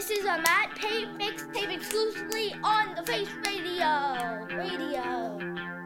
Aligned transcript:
This 0.00 0.12
is 0.12 0.24
a 0.24 0.38
Matt 0.38 0.70
Pape 0.76 1.10
mixtape 1.18 1.76
exclusively 1.76 2.54
on 2.64 2.94
the 2.94 3.02
Face 3.02 3.28
Radio. 3.44 4.46
Radio. 4.48 5.79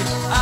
Appeal 0.00 0.41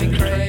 Drive 0.00 0.18
crazy. 0.18 0.39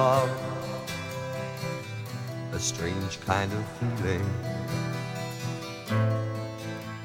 Love, 0.00 0.30
a 2.54 2.58
strange 2.58 3.20
kind 3.20 3.52
of 3.52 3.62
feeling 3.76 4.26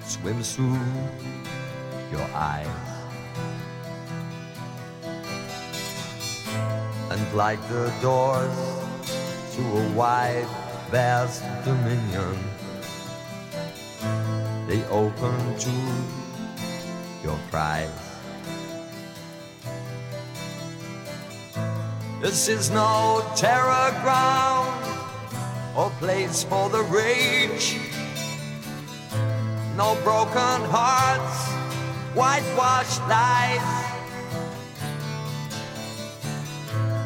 swims 0.02 0.56
through 0.56 0.80
your 2.14 2.28
eyes. 2.34 2.84
And 7.12 7.22
like 7.34 7.62
the 7.68 7.92
doors 8.02 8.58
to 9.56 9.62
a 9.82 9.86
wide, 10.00 10.48
vast 10.90 11.44
dominion, 11.66 12.38
they 14.70 14.82
open 15.02 15.36
to 15.66 15.76
your 17.26 17.40
cries. 17.52 18.05
This 22.26 22.48
is 22.48 22.72
no 22.72 23.24
terror 23.36 23.92
ground 24.02 24.84
or 25.78 25.92
place 26.00 26.44
for 26.44 26.72
the 26.72 26.82
rage. 26.82 27.78
No 29.78 29.94
broken 30.04 30.60
hearts, 30.74 31.38
whitewashed 32.16 33.02
lies. 33.02 33.62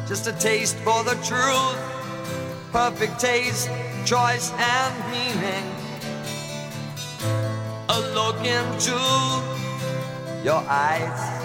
Just 0.08 0.26
a 0.26 0.32
taste 0.32 0.76
for 0.76 1.04
the 1.04 1.16
truth, 1.16 1.76
perfect 2.72 3.20
taste, 3.20 3.68
choice, 4.06 4.50
and 4.56 4.94
meaning. 5.12 5.66
A 7.90 8.00
look 8.14 8.38
into 8.38 8.96
your 10.42 10.64
eyes. 10.66 11.39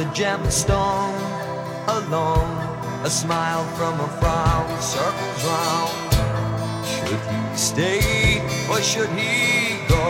The 0.00 0.06
gemstone, 0.14 1.14
alone, 1.86 2.56
a 3.04 3.10
smile 3.10 3.66
from 3.76 4.00
a 4.00 4.08
frown 4.18 4.80
circles 4.80 5.44
round. 5.44 6.14
Should 6.86 7.20
he 7.28 7.56
stay 7.56 8.40
or 8.70 8.80
should 8.80 9.10
he 9.10 9.86
go? 9.88 10.06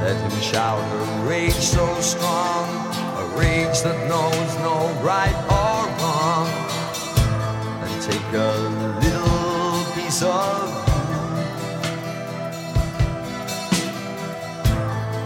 Let 0.00 0.16
him 0.16 0.40
shout 0.40 0.80
a 0.80 1.28
rage 1.28 1.52
so 1.76 1.84
strong, 2.00 2.66
a 3.18 3.36
rage 3.36 3.82
that 3.82 4.08
knows 4.08 4.50
no 4.64 4.78
right 5.04 5.36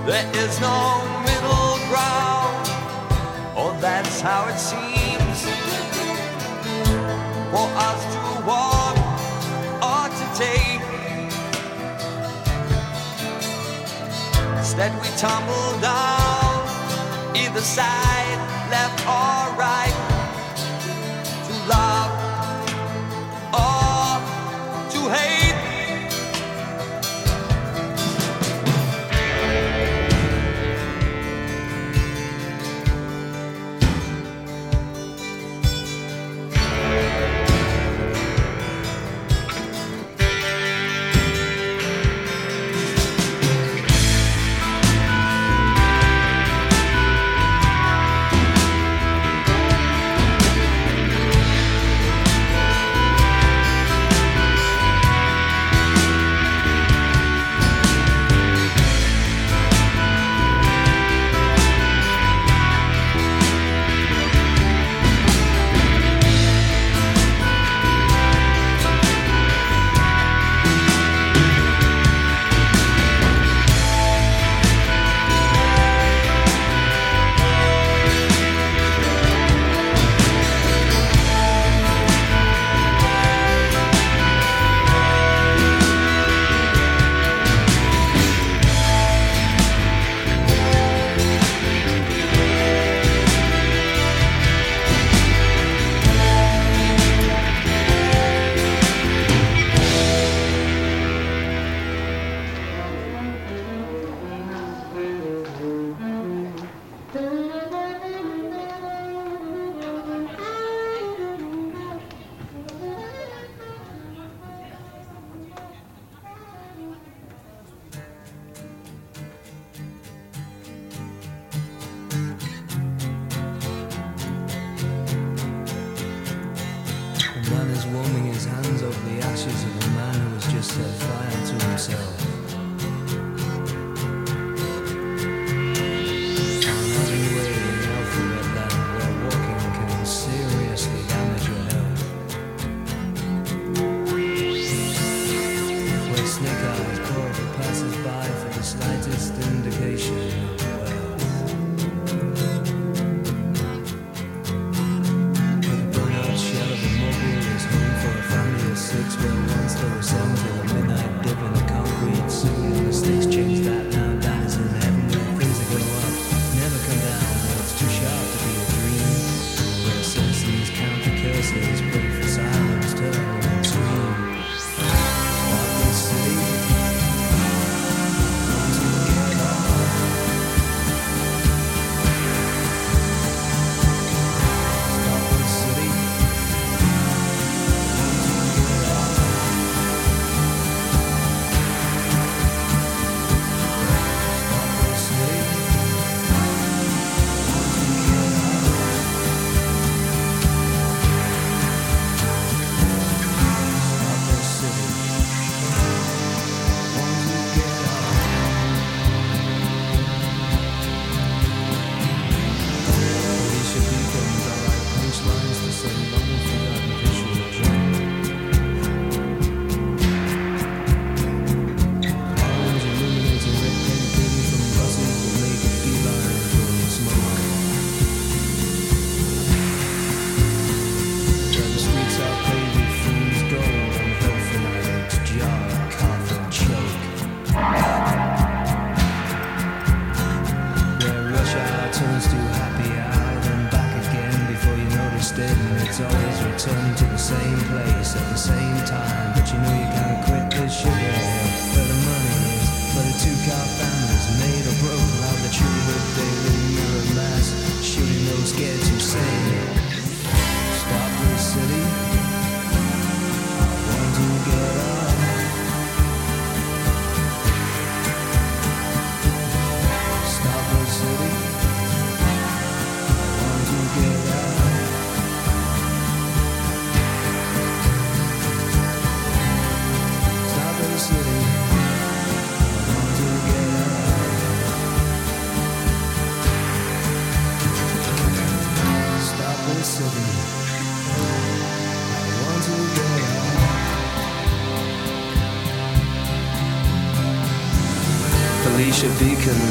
There 0.06 0.30
is 0.36 0.60
no 0.60 1.02
middle 1.26 1.78
ground, 1.90 2.68
or 3.58 3.74
that's 3.80 4.20
how 4.20 4.46
it 4.46 4.56
seems. 4.56 5.38
For 7.50 7.66
us 7.88 8.00
to 8.14 8.22
walk 8.46 8.96
or 9.82 10.06
to 10.06 10.26
take. 10.38 10.80
Instead, 14.56 14.92
we 15.02 15.08
tumble 15.18 15.80
down, 15.80 16.68
either 17.34 17.60
side, 17.60 18.38
left 18.70 19.00
or 19.08 19.58
right, 19.58 19.95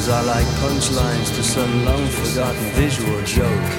are 0.08 0.24
like 0.24 0.46
punchlines 0.62 1.36
to 1.36 1.42
some 1.42 1.84
long 1.84 2.06
forgotten 2.08 2.62
visual 2.74 3.20
joke. 3.24 3.72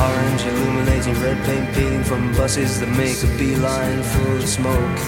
Orange 0.00 0.42
illuminating 0.44 1.14
red 1.22 1.44
paint 1.44 1.72
peeling 1.74 2.02
from 2.02 2.32
buses 2.32 2.80
that 2.80 2.88
make 2.88 3.22
a 3.22 3.38
beeline 3.38 4.02
full 4.02 4.36
of 4.36 4.48
smoke. 4.48 4.98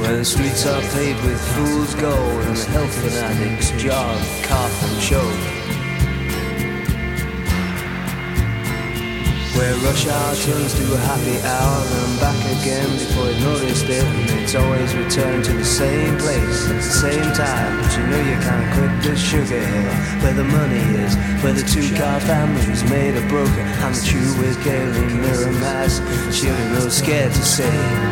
Where 0.00 0.16
the 0.16 0.24
streets 0.24 0.66
are 0.66 0.82
paved 0.90 1.24
with 1.24 1.40
fool's 1.54 1.94
gold 1.94 2.42
and 2.46 2.56
the 2.56 2.70
health 2.70 2.94
fanatics 3.00 3.70
jog, 3.80 4.18
cough 4.42 4.82
and 4.90 5.00
choke. 5.00 5.61
Where 9.62 9.76
rush 9.76 10.08
hour 10.08 10.34
turns 10.34 10.74
to 10.74 10.92
a 10.92 10.96
happy 10.96 11.38
hour 11.46 11.86
and 11.86 12.18
back 12.18 12.36
again 12.58 12.90
before 12.98 13.30
you 13.30 13.38
noticed 13.44 13.84
it. 13.84 14.02
And 14.02 14.40
it's 14.42 14.56
always 14.56 14.92
returning 14.92 15.40
to 15.44 15.52
the 15.52 15.64
same 15.64 16.18
place 16.18 16.68
at 16.68 16.74
the 16.74 16.82
same 16.82 17.32
time. 17.32 17.80
But 17.80 17.96
you 17.96 18.04
know 18.08 18.22
you 18.26 18.38
can't 18.42 18.74
quit 18.74 19.02
the 19.04 19.16
sugar 19.16 19.64
hill 19.64 19.94
Where 20.20 20.34
the 20.34 20.42
money 20.42 20.82
is, 21.04 21.14
where 21.44 21.52
the 21.52 21.62
two 21.62 21.94
car 21.94 22.18
families 22.18 22.82
made 22.90 23.14
a 23.14 23.24
broker 23.28 23.62
I'm 23.86 23.94
the 23.94 24.02
true 24.04 24.42
with 24.42 24.58
Gaily 24.64 25.06
mask 25.60 26.02
Shooting 26.32 26.72
those 26.72 26.96
scared 26.96 27.32
to 27.32 27.42
say 27.44 28.11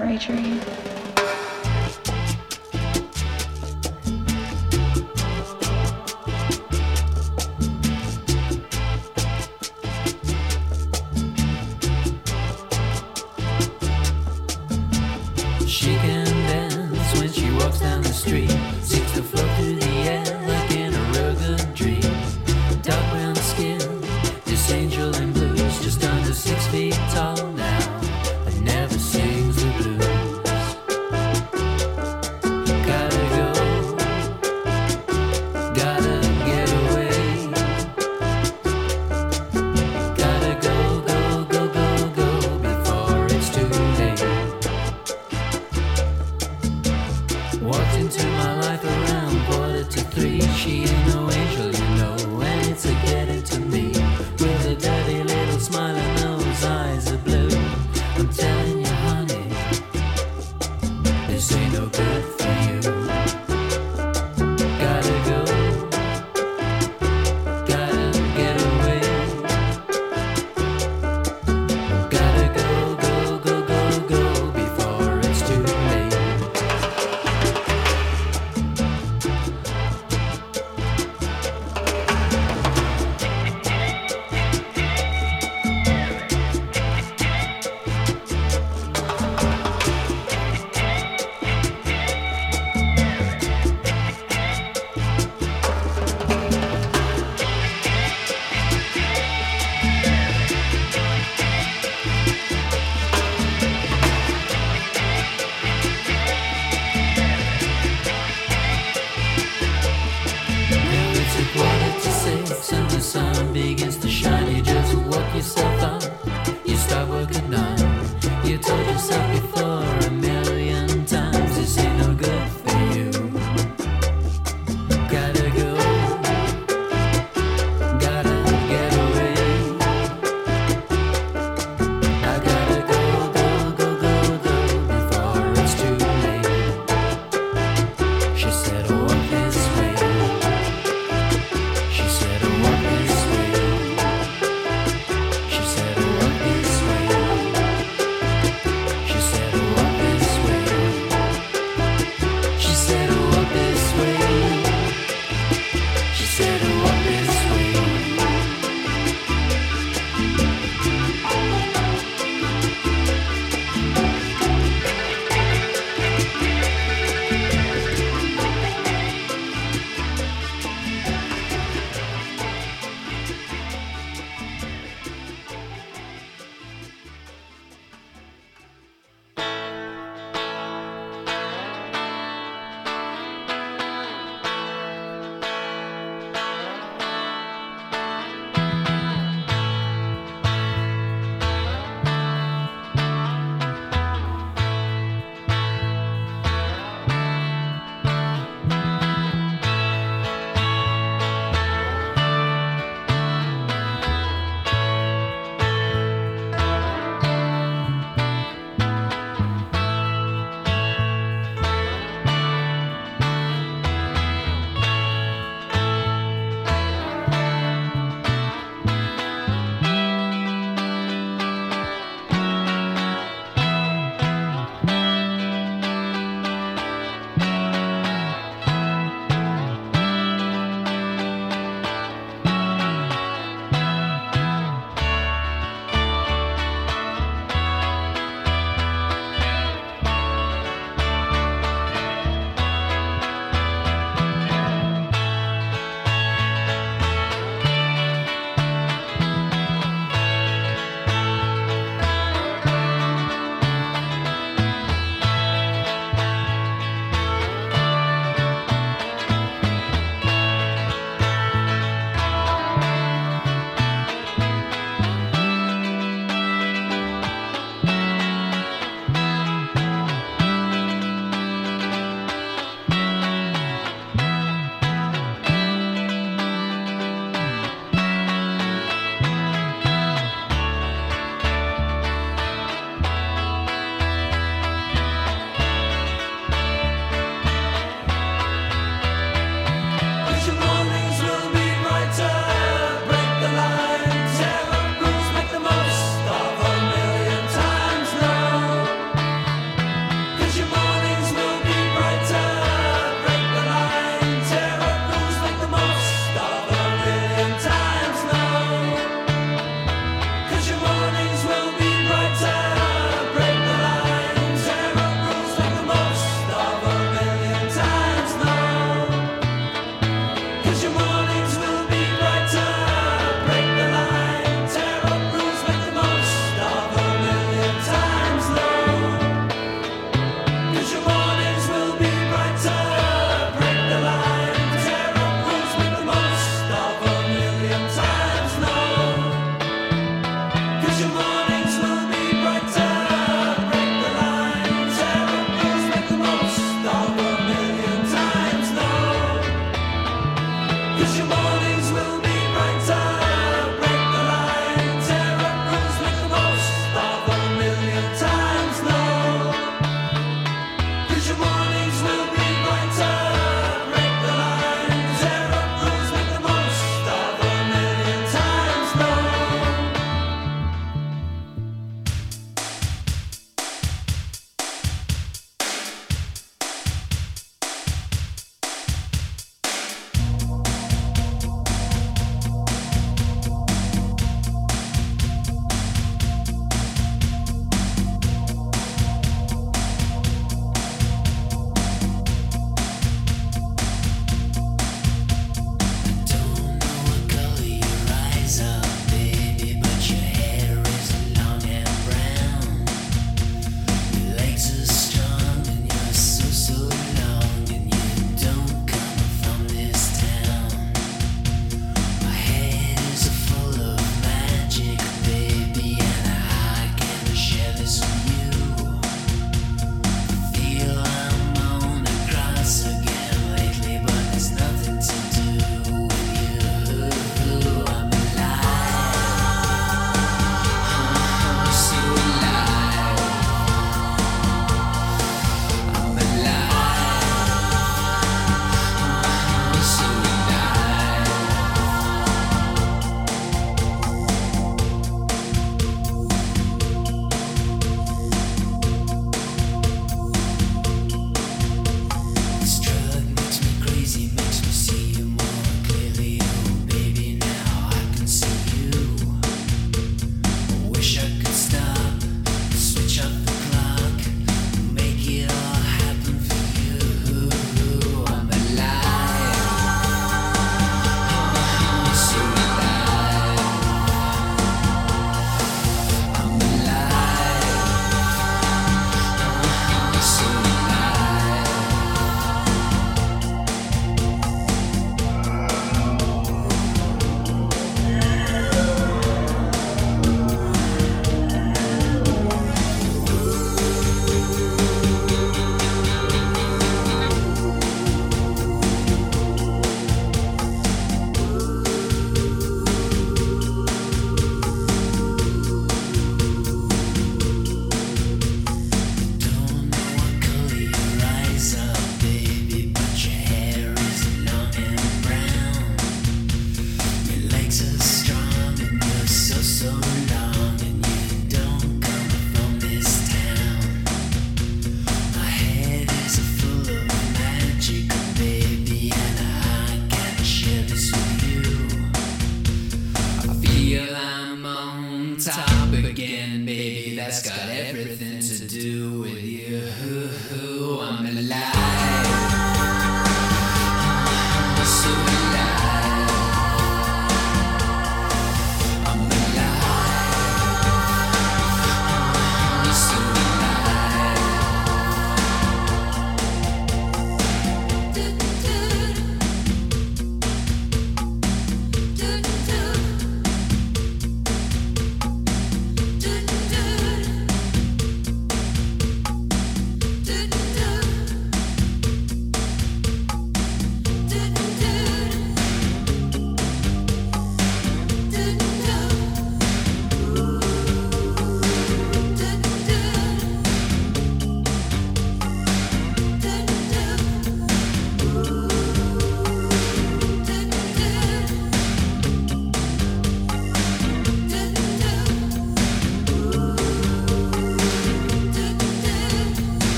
Arrests 0.00 0.75